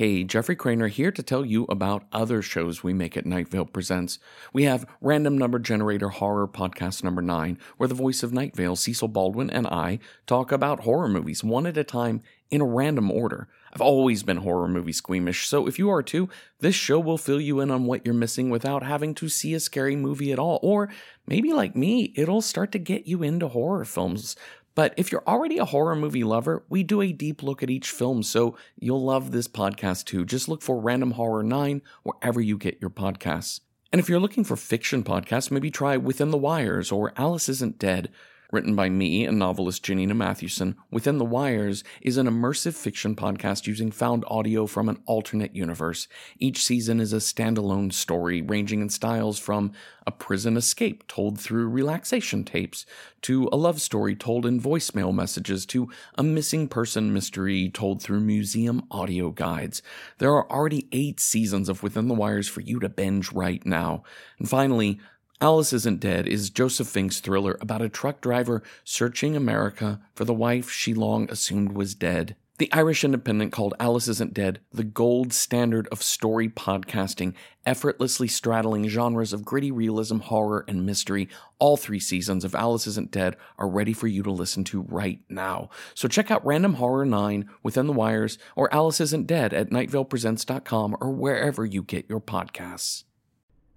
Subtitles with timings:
[0.00, 3.66] Hey, Jeffrey Cranor here to tell you about other shows we make at Night Vale
[3.66, 4.18] Presents.
[4.50, 8.76] We have Random Number Generator Horror Podcast number 9, where the voice of Night Vale,
[8.76, 13.10] Cecil Baldwin, and I talk about horror movies one at a time in a random
[13.10, 13.46] order.
[13.74, 16.30] I've always been horror movie squeamish, so if you are too,
[16.60, 19.60] this show will fill you in on what you're missing without having to see a
[19.60, 20.58] scary movie at all.
[20.62, 20.88] Or
[21.26, 24.34] maybe like me, it'll start to get you into horror films.
[24.74, 27.90] But if you're already a horror movie lover, we do a deep look at each
[27.90, 30.24] film, so you'll love this podcast too.
[30.24, 33.60] Just look for Random Horror 9 wherever you get your podcasts.
[33.92, 37.78] And if you're looking for fiction podcasts, maybe try Within the Wires or Alice Isn't
[37.78, 38.10] Dead.
[38.52, 43.68] Written by me and novelist Janina Matthewson, Within the Wires is an immersive fiction podcast
[43.68, 46.08] using found audio from an alternate universe.
[46.40, 49.70] Each season is a standalone story ranging in styles from
[50.04, 52.84] a prison escape told through relaxation tapes,
[53.22, 58.18] to a love story told in voicemail messages, to a missing person mystery told through
[58.18, 59.80] museum audio guides.
[60.18, 64.02] There are already eight seasons of Within the Wires for you to binge right now.
[64.40, 64.98] And finally,
[65.42, 70.34] Alice Isn't Dead is Joseph Fink's thriller about a truck driver searching America for the
[70.34, 72.36] wife she long assumed was dead.
[72.58, 77.32] The Irish Independent called Alice Isn't Dead the gold standard of story podcasting,
[77.64, 81.26] effortlessly straddling genres of gritty realism, horror, and mystery.
[81.58, 85.20] All three seasons of Alice Isn't Dead are ready for you to listen to right
[85.30, 85.70] now.
[85.94, 90.98] So check out Random Horror 9 Within the Wires or Alice Isn't Dead at nightvalepresents.com
[91.00, 93.04] or wherever you get your podcasts.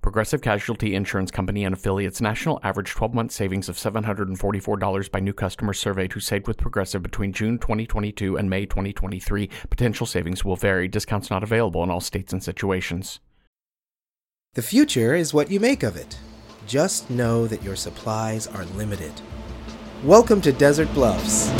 [0.00, 5.32] Progressive Casualty Insurance Company and affiliates national average 12 month savings of $744 by new
[5.32, 9.50] customers surveyed who saved with Progressive between June 2022 and May 2023.
[9.68, 10.86] Potential savings will vary.
[10.86, 13.18] Discounts not available in all states and situations.
[14.54, 16.16] The future is what you make of it.
[16.68, 19.12] Just know that your supplies are limited.
[20.04, 21.50] Welcome to Desert Bluffs.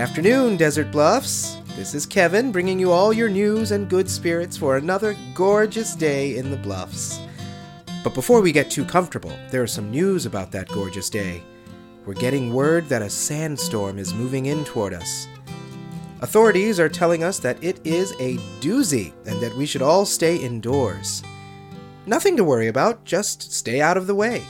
[0.00, 1.58] Afternoon, Desert Bluffs.
[1.76, 6.38] This is Kevin bringing you all your news and good spirits for another gorgeous day
[6.38, 7.20] in the Bluffs.
[8.02, 11.42] But before we get too comfortable, there is some news about that gorgeous day.
[12.06, 15.28] We're getting word that a sandstorm is moving in toward us.
[16.22, 20.36] Authorities are telling us that it is a doozy and that we should all stay
[20.36, 21.22] indoors.
[22.06, 24.42] Nothing to worry about, just stay out of the way.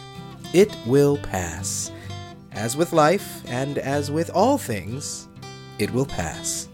[0.55, 1.91] It will pass.
[2.53, 5.27] As with life, and as with all things,
[5.81, 6.69] it will pass.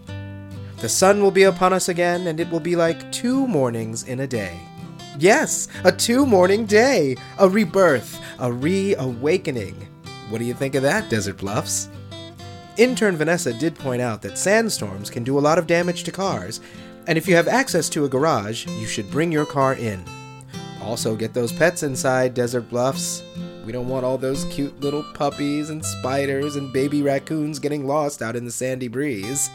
[0.77, 4.19] The sun will be upon us again, and it will be like two mornings in
[4.19, 4.59] a day.
[5.17, 9.87] Yes, a two morning day, a rebirth, a reawakening.
[10.29, 11.89] What do you think of that, Desert Bluffs?
[12.77, 16.59] Intern Vanessa did point out that sandstorms can do a lot of damage to cars,
[17.07, 20.03] and if you have access to a garage, you should bring your car in.
[20.83, 23.23] Also, get those pets inside, Desert Bluffs.
[23.67, 28.21] We don't want all those cute little puppies and spiders and baby raccoons getting lost
[28.21, 29.49] out in the sandy breeze.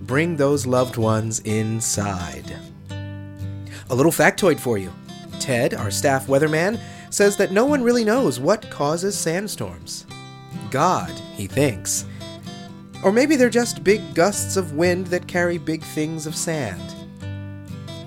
[0.00, 2.52] Bring those loved ones inside.
[2.90, 4.92] A little factoid for you
[5.38, 6.80] Ted, our staff weatherman,
[7.10, 10.04] says that no one really knows what causes sandstorms.
[10.72, 12.04] God, he thinks.
[13.04, 16.82] Or maybe they're just big gusts of wind that carry big things of sand.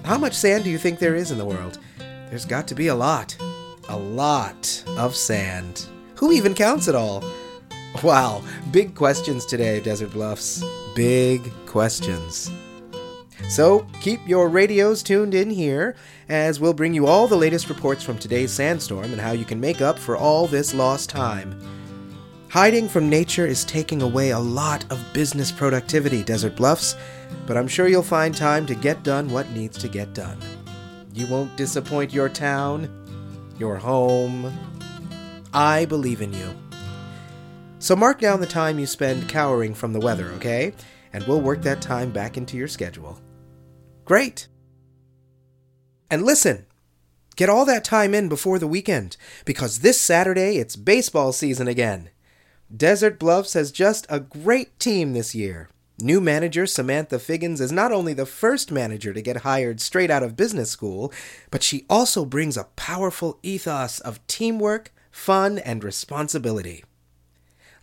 [0.04, 1.80] How much sand do you think there is in the world?
[2.30, 3.38] There's got to be a lot.
[3.90, 5.86] A lot of sand.
[6.16, 7.24] Who even counts it all?
[8.04, 10.64] Wow, big questions today, Desert Bluffs.
[10.96, 12.52] Big questions.
[13.48, 15.96] So keep your radios tuned in here,
[16.30, 19.60] as we'll bring you all the latest reports from today's sandstorm and how you can
[19.60, 21.60] make up for all this lost time.
[22.50, 26.96] Hiding from nature is taking away a lot of business productivity, Desert Bluffs,
[27.46, 30.40] but I'm sure you'll find time to get done what needs to get done.
[31.14, 32.90] You won't disappoint your town,
[33.58, 34.52] your home.
[35.54, 36.54] I believe in you.
[37.80, 40.74] So mark down the time you spend cowering from the weather, okay?
[41.14, 43.20] And we'll work that time back into your schedule.
[44.04, 44.48] Great!
[46.10, 46.66] And listen,
[47.36, 52.10] get all that time in before the weekend, because this Saturday it's baseball season again.
[52.76, 55.70] Desert Bluffs has just a great team this year.
[56.00, 60.24] New manager Samantha Figgins is not only the first manager to get hired straight out
[60.24, 61.14] of business school,
[61.52, 66.84] but she also brings a powerful ethos of teamwork, fun, and responsibility.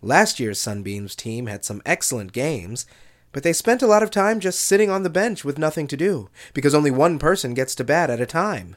[0.03, 2.85] Last year's Sunbeams team had some excellent games,
[3.31, 5.97] but they spent a lot of time just sitting on the bench with nothing to
[5.97, 8.75] do, because only one person gets to bat at a time.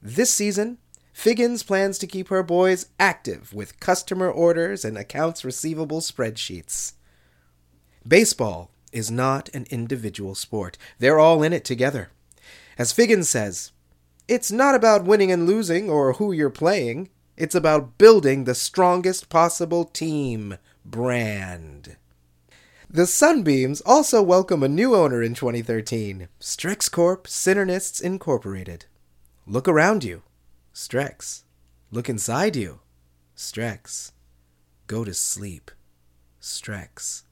[0.00, 0.78] This season,
[1.12, 6.94] Figgins plans to keep her boys active with customer orders and accounts receivable spreadsheets.
[8.06, 10.78] Baseball is not an individual sport.
[10.98, 12.10] They're all in it together.
[12.78, 13.72] As Figgins says,
[14.26, 17.10] it's not about winning and losing or who you're playing.
[17.36, 21.96] It's about building the strongest possible team brand.
[22.88, 28.86] The Sunbeams also welcome a new owner in 2013, Strex Corp Synernists Incorporated.
[29.46, 30.22] Look around you.
[30.74, 31.42] Strex.
[31.90, 32.80] Look inside you.
[33.36, 34.12] Strex.
[34.86, 35.70] Go to sleep.
[36.40, 37.22] Strex.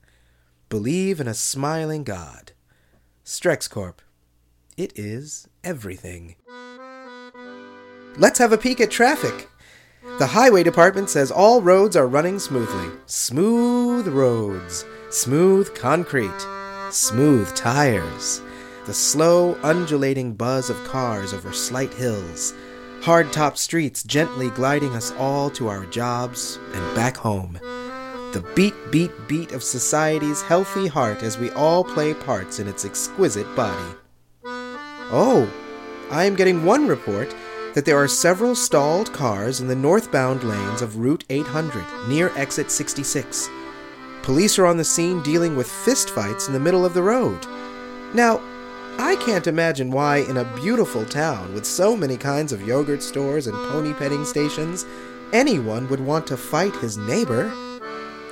[0.69, 2.53] Believe in a smiling God.
[3.25, 4.03] Strex Corp.
[4.77, 6.35] It is everything.
[8.19, 9.49] Let's have a peek at traffic.
[10.19, 12.91] The highway department says all roads are running smoothly.
[13.07, 16.47] Smooth roads, smooth concrete,
[16.91, 18.43] smooth tires.
[18.85, 22.53] The slow, undulating buzz of cars over slight hills.
[23.01, 27.59] Hard top streets gently gliding us all to our jobs and back home
[28.33, 32.85] the beat, beat, beat of society's healthy heart as we all play parts in its
[32.85, 33.97] exquisite body.
[34.45, 35.51] Oh,
[36.11, 37.35] I am getting one report
[37.75, 42.71] that there are several stalled cars in the northbound lanes of Route 800 near exit
[42.71, 43.49] 66.
[44.23, 47.47] Police are on the scene dealing with fistfights in the middle of the road.
[48.15, 48.41] Now,
[48.99, 53.47] I can't imagine why, in a beautiful town with so many kinds of yogurt stores
[53.47, 54.85] and pony petting stations,
[55.33, 57.53] anyone would want to fight his neighbor.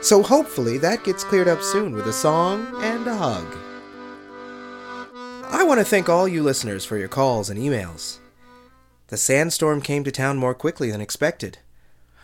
[0.07, 3.45] So hopefully that gets cleared up soon with a song and a hug.
[5.51, 8.19] I want to thank all you listeners for your calls and emails.
[9.09, 11.59] The sandstorm came to town more quickly than expected.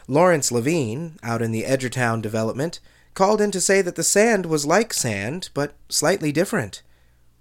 [0.07, 2.79] Lawrence Levine, out in the Edgertown development,
[3.15, 6.83] called in to say that the sand was like sand, but slightly different.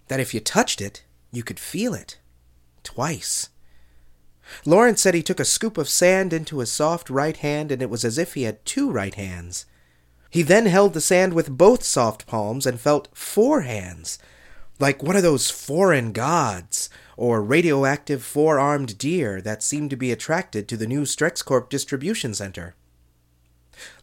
[0.07, 2.17] That if you touched it, you could feel it.
[2.81, 3.49] Twice.
[4.65, 7.91] Lawrence said he took a scoop of sand into his soft right hand, and it
[7.91, 9.67] was as if he had two right hands.
[10.31, 14.17] He then held the sand with both soft palms and felt four hands,
[14.79, 20.09] like one of those foreign gods, or radioactive four armed deer that seemed to be
[20.09, 22.75] attracted to the new Strexcorp distribution center.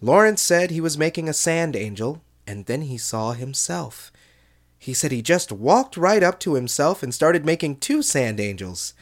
[0.03, 4.13] Lawrence said he was making a sand angel, and then he saw himself.
[4.79, 8.93] He said he just walked right up to himself and started making two sand angels.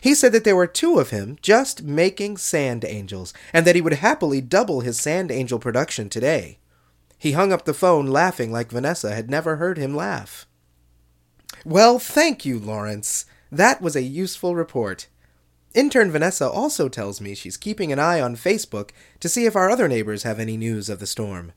[0.00, 3.80] He said that there were two of him just making sand angels, and that he
[3.80, 6.58] would happily double his sand angel production today.
[7.24, 10.46] He hung up the phone laughing like Vanessa had never heard him laugh.
[11.64, 13.24] Well, thank you, Lawrence.
[13.50, 15.06] That was a useful report.
[15.74, 18.90] Intern Vanessa also tells me she's keeping an eye on Facebook
[19.20, 21.52] to see if our other neighbors have any news of the storm.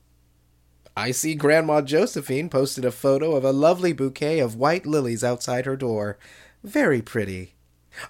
[0.96, 5.66] I see Grandma Josephine posted a photo of a lovely bouquet of white lilies outside
[5.66, 6.16] her door.
[6.64, 7.56] Very pretty.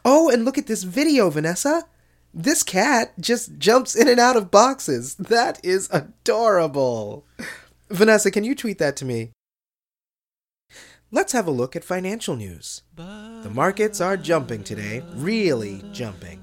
[0.05, 1.89] Oh, and look at this video, Vanessa.
[2.35, 5.15] This cat just jumps in and out of boxes.
[5.17, 7.25] That is adorable.
[7.91, 9.31] Vanessa, can you tweet that to me?
[11.11, 12.83] Let's have a look at financial news.
[12.97, 16.43] The markets are jumping today, really jumping.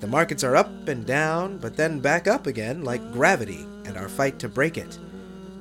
[0.00, 4.08] The markets are up and down, but then back up again like gravity and our
[4.08, 4.98] fight to break it.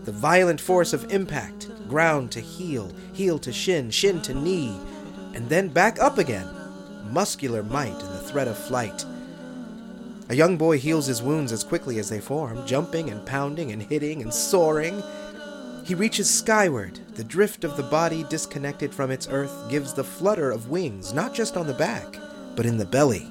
[0.05, 4.79] The violent force of impact, ground to heel, heel to shin, shin to knee,
[5.35, 6.47] and then back up again.
[7.11, 9.05] Muscular might and the threat of flight.
[10.29, 13.81] A young boy heals his wounds as quickly as they form, jumping and pounding and
[13.81, 15.01] hitting and soaring.
[15.83, 16.99] He reaches skyward.
[17.15, 21.33] The drift of the body disconnected from its earth gives the flutter of wings, not
[21.33, 22.15] just on the back,
[22.55, 23.27] but in the belly.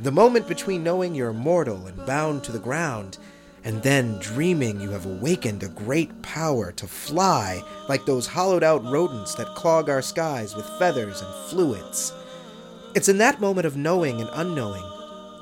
[0.00, 3.16] The moment between knowing you're mortal and bound to the ground,
[3.64, 8.84] and then dreaming you have awakened a great power to fly like those hollowed out
[8.84, 12.12] rodents that clog our skies with feathers and fluids.
[12.94, 14.84] It's in that moment of knowing and unknowing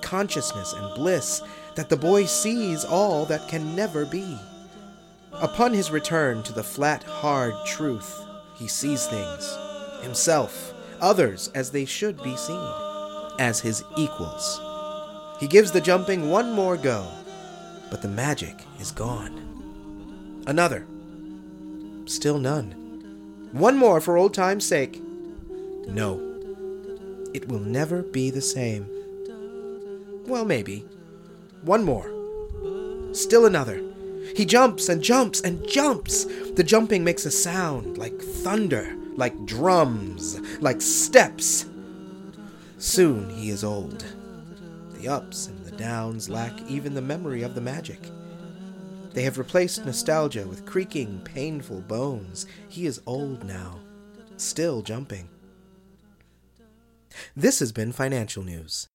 [0.02, 1.42] consciousness and bliss
[1.74, 4.38] that the boy sees all that can never be.
[5.32, 8.20] Upon his return to the flat, hard truth,
[8.54, 9.56] he sees things,
[10.02, 12.72] himself, others as they should be seen,
[13.38, 14.60] as his equals.
[15.40, 17.06] He gives the jumping one more go,
[17.90, 20.42] but the magic is gone.
[20.46, 20.86] Another.
[22.06, 22.72] Still none.
[23.52, 25.00] One more for old time's sake.
[25.86, 26.20] No.
[27.34, 28.88] It will never be the same.
[30.26, 30.86] Well, maybe.
[31.62, 32.10] One more.
[33.12, 33.82] Still another.
[34.34, 36.24] He jumps and jumps and jumps.
[36.54, 41.66] The jumping makes a sound like thunder, like drums, like steps.
[42.78, 44.04] Soon he is old.
[44.94, 48.10] The ups and the downs lack even the memory of the magic.
[49.12, 52.46] They have replaced nostalgia with creaking, painful bones.
[52.68, 53.80] He is old now,
[54.36, 55.28] still jumping.
[57.36, 58.88] This has been financial news.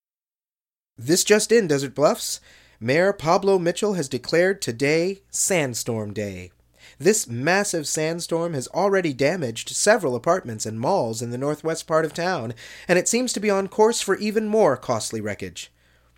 [0.99, 2.41] This just in, Desert Bluffs.
[2.79, 6.51] Mayor Pablo Mitchell has declared today Sandstorm Day.
[6.97, 12.15] This massive sandstorm has already damaged several apartments and malls in the northwest part of
[12.15, 12.55] town,
[12.87, 15.71] and it seems to be on course for even more costly wreckage.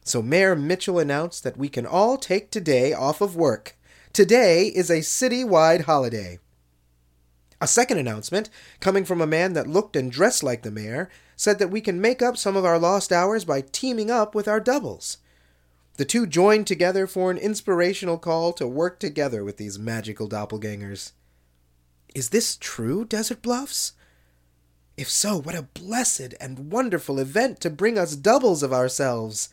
[0.05, 3.75] So Mayor Mitchell announced that we can all take today off of work.
[4.13, 6.39] Today is a city-wide holiday.
[7.61, 8.49] A second announcement,
[8.79, 11.99] coming from a man that looked and dressed like the mayor, said that we can
[11.99, 15.17] make up some of our lost hours by teaming up with our doubles.
[15.97, 21.11] The two joined together for an inspirational call to work together with these magical doppelgangers.
[22.15, 23.93] Is this true, Desert Bluffs?
[24.95, 29.49] If so, what a blessed and wonderful event to bring us doubles of ourselves.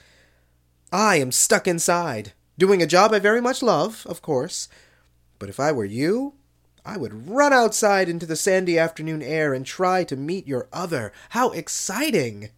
[0.92, 4.68] I am stuck inside, doing a job I very much love, of course,
[5.40, 6.34] but if I were you,
[6.86, 11.12] I would run outside into the sandy afternoon air and try to meet your other.
[11.30, 12.50] How exciting!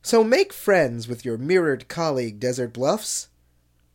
[0.00, 3.28] So make friends with your mirrored colleague, Desert Bluffs.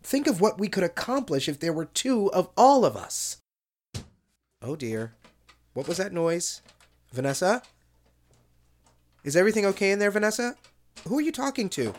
[0.04, 3.38] Think of what we could accomplish if there were two of all of us.
[4.62, 5.14] Oh dear.
[5.74, 6.62] What was that noise?
[7.14, 7.64] Vanessa?
[9.24, 10.58] Is everything okay in there, Vanessa?
[11.08, 11.94] Who are you talking to?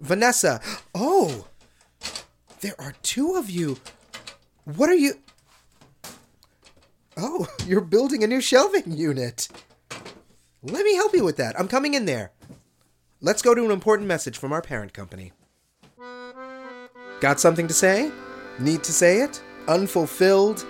[0.00, 0.62] Vanessa!
[0.94, 1.46] Oh!
[2.62, 3.78] There are two of you.
[4.64, 5.18] What are you.
[7.20, 9.48] Oh, you're building a new shelving unit.
[10.62, 11.58] Let me help you with that.
[11.58, 12.32] I'm coming in there.
[13.20, 15.32] Let's go to an important message from our parent company.
[17.20, 18.10] Got something to say?
[18.58, 19.42] Need to say it?
[19.68, 20.64] Unfulfilled?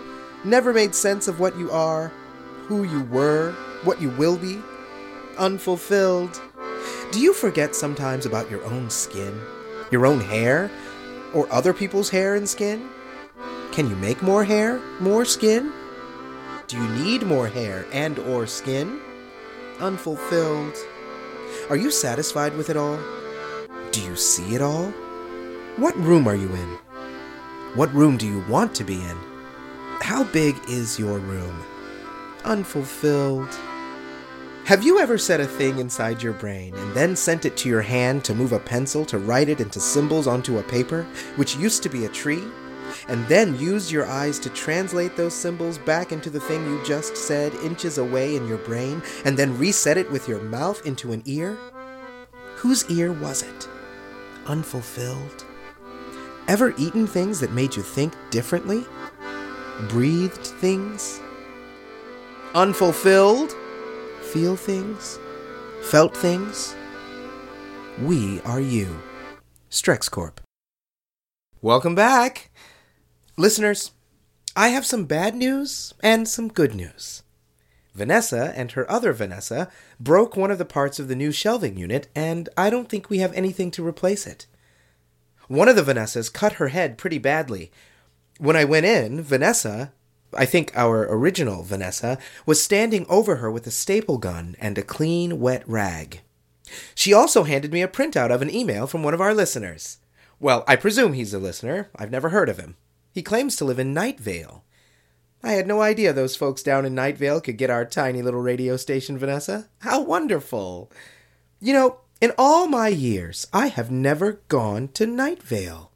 [0.45, 2.09] Never made sense of what you are,
[2.66, 3.52] who you were,
[3.85, 4.59] what you will be?
[5.38, 6.40] Unfulfilled?
[7.12, 9.40] Do you forget sometimes about your own skin,
[9.92, 10.71] your own hair,
[11.35, 12.88] or other people's hair and skin?
[13.71, 15.73] Can you make more hair, more skin?
[16.71, 19.00] Do you need more hair and or skin?
[19.81, 20.77] Unfulfilled?
[21.69, 22.97] Are you satisfied with it all?
[23.91, 24.93] Do you see it all?
[25.79, 26.79] What room are you in?
[27.75, 29.17] What room do you want to be in?
[30.00, 31.61] How big is your room?
[32.45, 33.53] Unfulfilled?
[34.65, 37.83] Have you ever set a thing inside your brain and then sent it to your
[37.83, 41.03] hand to move a pencil to write it into symbols onto a paper,
[41.35, 42.45] which used to be a tree,
[43.09, 47.17] and then use your eyes to translate those symbols back into the thing you just
[47.17, 51.23] said inches away in your brain, and then reset it with your mouth into an
[51.25, 51.59] ear?
[52.57, 53.69] Whose ear was it?
[54.47, 55.45] Unfulfilled?
[56.49, 58.85] Ever eaten things that made you think differently?
[59.89, 61.21] Breathed things?
[62.55, 63.55] Unfulfilled?
[64.33, 65.19] Feel things?
[65.83, 66.75] Felt things?
[68.03, 69.01] We are you.
[69.71, 70.41] Strex Corp.
[71.63, 72.51] Welcome back!
[73.41, 73.93] Listeners,
[74.55, 77.23] I have some bad news and some good news.
[77.95, 82.09] Vanessa and her other Vanessa broke one of the parts of the new shelving unit,
[82.15, 84.47] and I don't think we have anything to replace it.
[85.49, 87.73] One of the Vanessas cut her head pretty badly.
[88.37, 89.95] When I went in, Vanessa,
[90.35, 94.83] I think our original Vanessa, was standing over her with a staple gun and a
[94.83, 96.21] clean, wet rag.
[96.95, 99.97] She also handed me a printout of an email from one of our listeners.
[100.39, 101.89] Well, I presume he's a listener.
[101.97, 102.77] I've never heard of him.
[103.12, 104.62] He claims to live in Nightvale.
[105.43, 108.76] I had no idea those folks down in Nightvale could get our tiny little radio
[108.76, 109.69] station, Vanessa.
[109.79, 110.93] How wonderful!
[111.61, 115.88] You know, in all my years, I have never gone to Nightvale.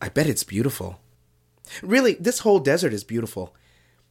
[0.00, 1.00] I bet it's beautiful.
[1.82, 3.54] Really, this whole desert is beautiful.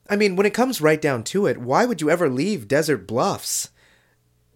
[0.09, 3.07] I mean, when it comes right down to it, why would you ever leave Desert
[3.07, 3.69] Bluffs?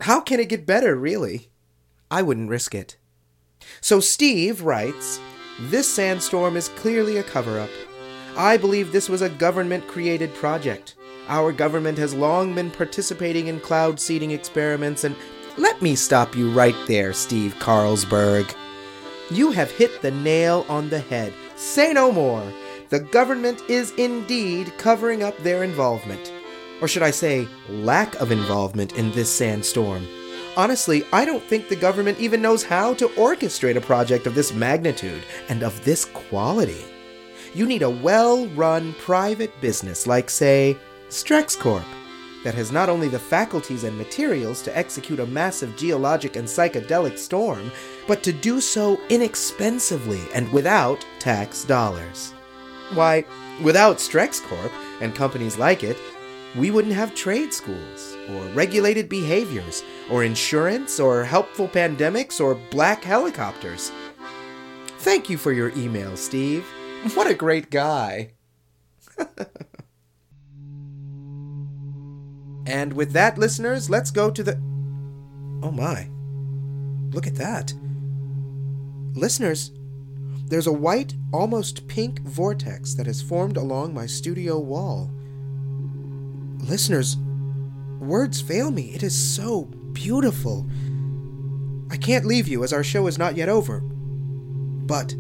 [0.02, 1.50] How can it get better, really?
[2.10, 2.98] I wouldn't risk it.
[3.80, 5.20] So Steve writes
[5.70, 7.70] This sandstorm is clearly a cover up.
[8.36, 10.96] I believe this was a government created project.
[11.28, 15.16] Our government has long been participating in cloud seeding experiments, and
[15.58, 18.56] let me stop you right there, Steve Carlsberg.
[19.30, 21.32] You have hit the nail on the head.
[21.56, 22.44] Say no more.
[22.90, 26.34] The government is indeed covering up their involvement.
[26.82, 30.08] Or should I say, lack of involvement in this sandstorm.
[30.58, 34.54] Honestly, I don't think the government even knows how to orchestrate a project of this
[34.54, 36.84] magnitude and of this quality.
[37.54, 40.78] You need a well run private business like, say,
[41.10, 41.86] Strex Corp,
[42.44, 47.18] that has not only the faculties and materials to execute a massive geologic and psychedelic
[47.18, 47.72] storm,
[48.08, 52.32] but to do so inexpensively and without tax dollars.
[52.94, 53.24] Why,
[53.62, 55.98] without Strex Corp and companies like it,
[56.58, 63.04] we wouldn't have trade schools, or regulated behaviors, or insurance, or helpful pandemics, or black
[63.04, 63.92] helicopters.
[65.00, 66.66] Thank you for your email, Steve.
[67.16, 68.34] What a great guy.
[72.68, 74.54] and with that, listeners, let's go to the.
[75.64, 76.08] Oh my.
[77.12, 77.74] Look at that.
[79.14, 79.72] Listeners,
[80.46, 85.10] there's a white, almost pink vortex that has formed along my studio wall.
[86.60, 87.18] Listeners,
[88.02, 88.94] words fail me.
[88.94, 90.66] It is so beautiful.
[91.90, 93.82] I can't leave you as our show is not yet over.
[93.82, 95.16] But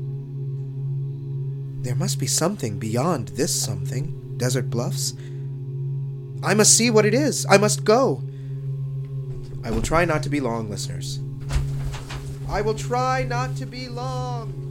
[1.83, 5.13] there must be something beyond this something, Desert Bluffs.
[6.43, 7.45] I must see what it is.
[7.49, 8.23] I must go.
[9.63, 11.19] I will try not to be long, listeners.
[12.49, 14.70] I will try not to be long.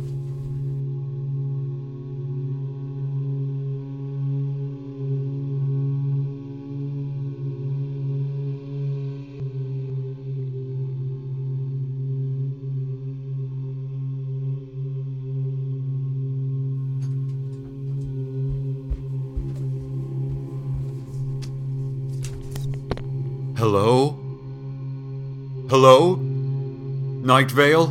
[27.41, 27.87] Night Vale?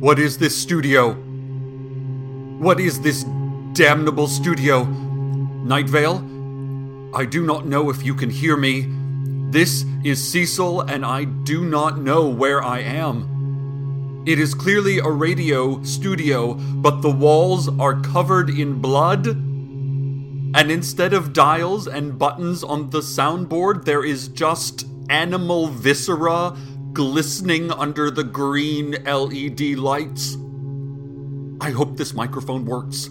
[0.00, 1.12] What is this studio?
[1.12, 3.24] What is this
[3.74, 4.84] damnable studio?
[4.84, 6.16] Night Vale?
[7.14, 8.88] I do not know if you can hear me.
[9.50, 14.24] This is Cecil, and I do not know where I am.
[14.26, 19.26] It is clearly a radio studio, but the walls are covered in blood.
[19.26, 26.56] And instead of dials and buttons on the soundboard, there is just animal viscera
[26.92, 30.36] glistening under the green LED lights.
[31.60, 33.08] I hope this microphone works.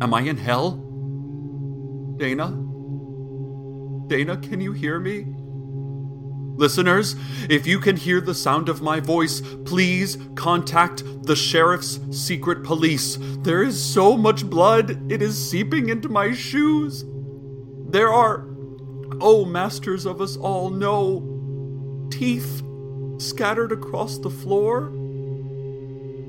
[0.00, 0.72] Am I in hell?
[2.16, 2.50] Dana?
[4.06, 5.26] Dana, can you hear me?
[6.56, 7.16] Listeners,
[7.50, 13.18] if you can hear the sound of my voice, please contact the sheriff's secret police.
[13.42, 17.04] There is so much blood, it is seeping into my shoes.
[17.88, 18.46] There are,
[19.20, 21.33] oh, masters of us all, no,
[22.10, 22.62] teeth
[23.18, 24.90] scattered across the floor.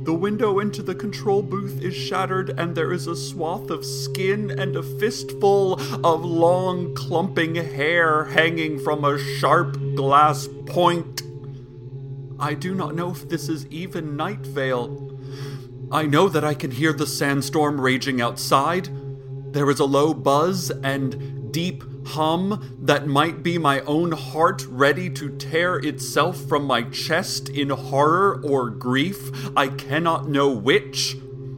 [0.03, 4.51] The window into the control booth is shattered, and there is a swath of skin
[4.51, 11.23] and a fistful of long, clumping hair hanging from a sharp glass point.
[12.39, 15.17] I do not know if this is even Night Vale.
[15.91, 18.89] I know that I can hear the sandstorm raging outside.
[19.53, 25.09] There is a low buzz and deep hum that might be my own heart ready
[25.09, 29.31] to tear itself from my chest in horror or grief.
[29.57, 31.17] I cannot know which.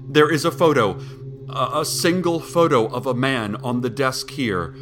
[0.10, 1.00] There is a photo,
[1.50, 4.74] a, single photo of a man on the desk here.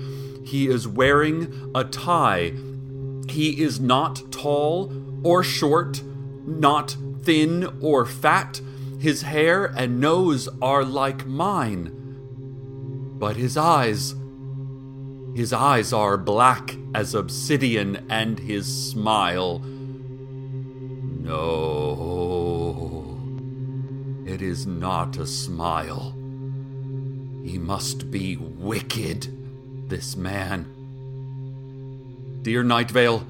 [0.43, 2.54] He is wearing a tie.
[3.28, 6.04] He is not tall or short,
[6.45, 8.62] not thin or fat.
[8.99, 11.91] His hair and nose are like mine.
[13.17, 14.13] But his eyes,
[15.36, 19.60] his eyes are black as obsidian, and his smile.
[21.19, 22.06] No,
[24.26, 26.15] it is not a smile.
[27.43, 29.28] He must be wicked,
[29.89, 30.71] this man.
[32.41, 33.28] Dear Night Vale,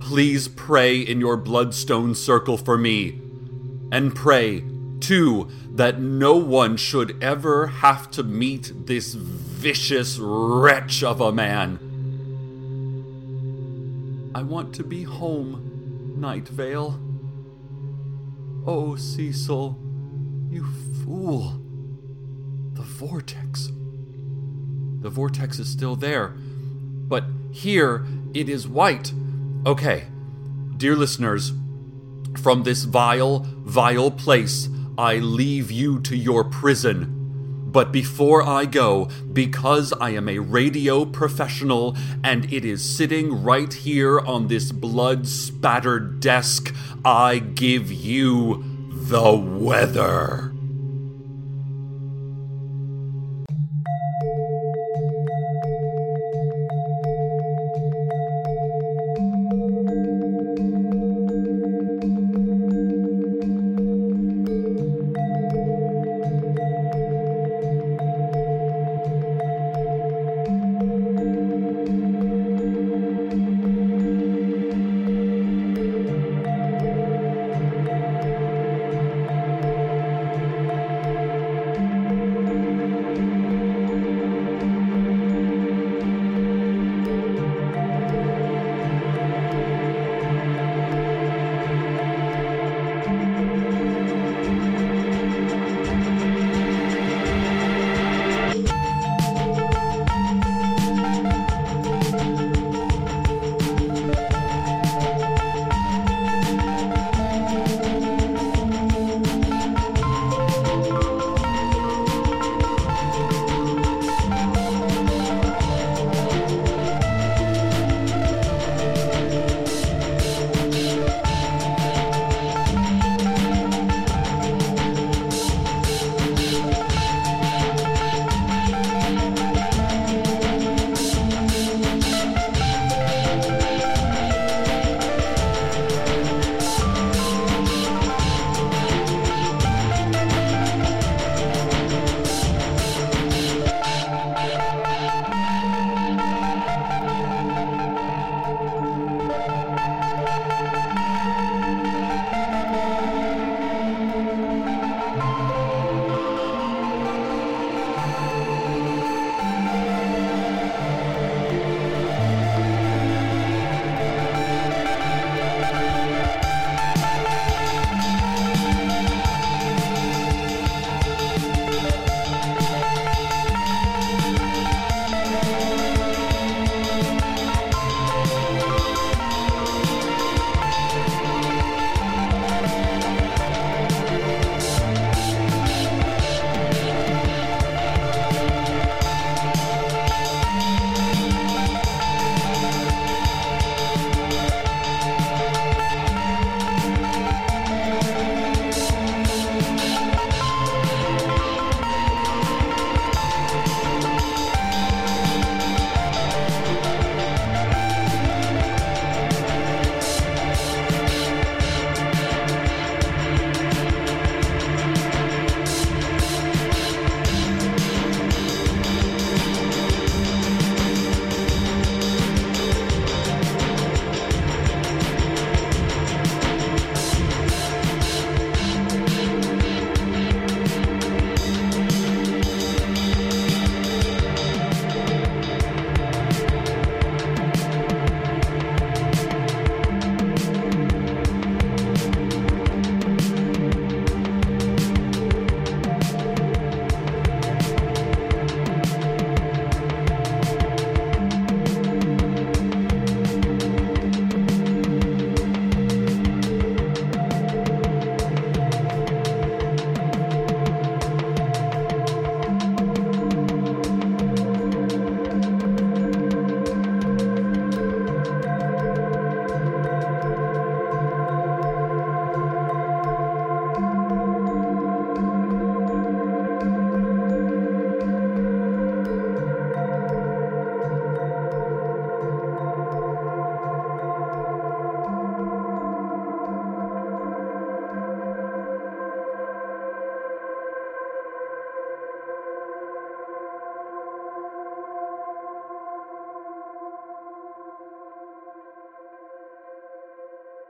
[0.00, 3.18] please pray in your bloodstone circle for me.
[3.90, 4.62] And pray,
[5.00, 9.14] too, that no one should ever have to meet this
[9.66, 11.80] vicious wretch of a man.
[14.32, 17.00] I want to be home, Night Vale.
[18.64, 19.76] Oh, Cecil,
[20.50, 20.64] you
[21.02, 21.60] fool.
[22.74, 23.72] The vortex.
[25.00, 29.12] The vortex is still there, but here it is white.
[29.66, 30.04] Okay,
[30.76, 31.52] dear listeners,
[32.40, 37.15] from this vile, vile place, I leave you to your prison.
[37.66, 43.72] But before I go, because I am a radio professional and it is sitting right
[43.72, 46.74] here on this blood spattered desk,
[47.04, 50.55] I give you the weather.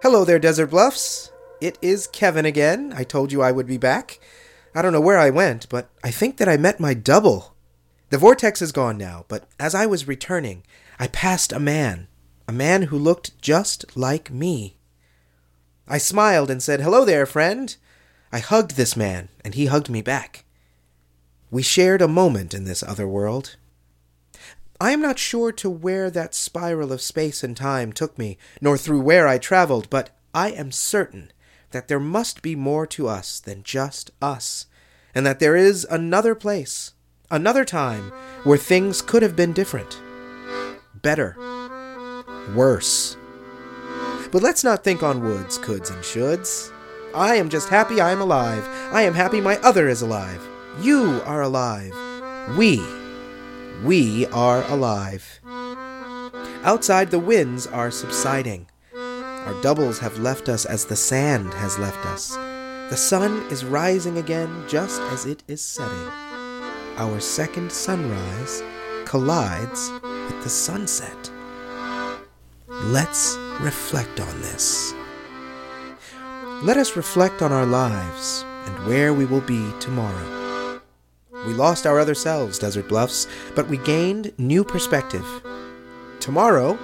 [0.07, 1.33] Hello there, Desert Bluffs.
[1.61, 2.93] It is Kevin again.
[2.95, 4.21] I told you I would be back.
[4.73, 7.57] I don't know where I went, but I think that I met my double.
[8.11, 10.63] The vortex is gone now, but as I was returning,
[11.01, 12.07] I passed a man,
[12.47, 14.77] a man who looked just like me.
[15.89, 17.77] I smiled and said, Hello there, friend.
[18.31, 20.45] I hugged this man, and he hugged me back.
[21.51, 23.57] We shared a moment in this other world.
[24.81, 28.77] I am not sure to where that spiral of space and time took me, nor
[28.77, 31.33] through where I traveled, but I am certain
[31.71, 34.67] that there must be more to us than just us,
[35.15, 36.93] and that there is another place,
[37.31, 38.13] another time,
[38.45, 39.99] where things could have been different,
[40.95, 41.37] better,
[42.55, 43.17] worse.
[44.31, 46.71] But let's not think on woulds, coulds, and shoulds.
[47.15, 48.67] I am just happy I am alive.
[48.93, 50.47] I am happy my other is alive.
[50.83, 51.95] You are alive.
[52.59, 52.79] We,
[53.85, 55.41] we are alive.
[56.65, 58.69] Outside, the winds are subsiding.
[58.95, 62.35] Our doubles have left us as the sand has left us.
[62.91, 66.09] The sun is rising again just as it is setting.
[66.97, 68.63] Our second sunrise
[69.05, 71.31] collides with the sunset.
[72.69, 74.95] Let's reflect on this.
[76.63, 80.46] Let us reflect on our lives and where we will be tomorrow.
[81.47, 85.25] We lost our other selves, Desert Bluffs, but we gained new perspective.
[86.19, 86.77] Tomorrow,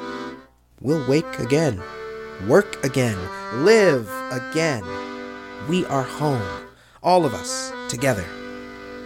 [0.80, 1.82] we'll wake again,
[2.46, 3.18] work again,
[3.64, 4.84] live again.
[5.68, 6.68] We are home,
[7.02, 8.24] all of us, together.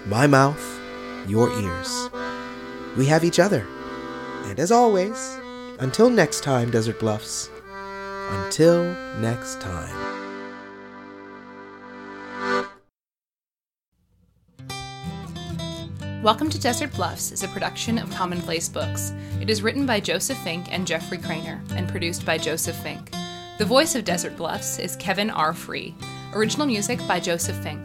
[0.06, 0.80] My mouth,
[1.26, 2.10] your ears.
[2.96, 3.66] We have each other.
[4.44, 5.38] And as always,
[5.78, 7.50] until next time, Desert Bluffs,
[8.30, 8.84] until
[9.18, 10.15] next time.
[16.26, 19.12] Welcome to Desert Bluffs is a production of Commonplace Books.
[19.40, 23.12] It is written by Joseph Fink and Jeffrey Cranor and produced by Joseph Fink.
[23.58, 25.54] The voice of Desert Bluffs is Kevin R.
[25.54, 25.94] Free.
[26.34, 27.80] Original music by Joseph Fink.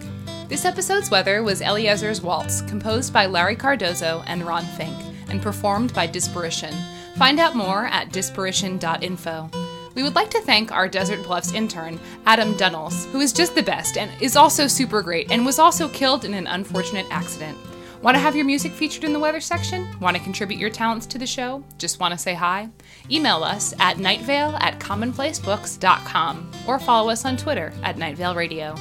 [0.50, 4.98] This episode's weather was Eliezer's Waltz, composed by Larry Cardozo and Ron Fink,
[5.30, 6.74] and performed by Disparition.
[7.18, 9.52] Find out more at disparition.info.
[9.94, 13.62] We would like to thank our Desert Bluffs intern, Adam Dunnels, who is just the
[13.62, 17.56] best and is also super great and was also killed in an unfortunate accident.
[18.02, 19.88] Want to have your music featured in the weather section?
[20.00, 21.64] Want to contribute your talents to the show?
[21.78, 22.70] Just want to say hi?
[23.12, 28.76] Email us at nightvale at commonplacebooks.com or follow us on Twitter at Nightvale Radio.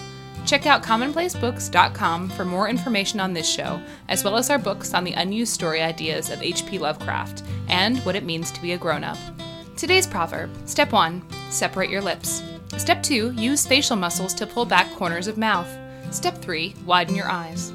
[0.47, 3.79] Check out commonplacebooks.com for more information on this show,
[4.09, 6.79] as well as our books on the unused story ideas of H.P.
[6.79, 9.19] Lovecraft and what it means to be a grown up.
[9.77, 12.43] Today's proverb Step 1 Separate your lips.
[12.79, 15.69] Step 2 Use facial muscles to pull back corners of mouth.
[16.11, 17.75] Step 3 Widen your eyes.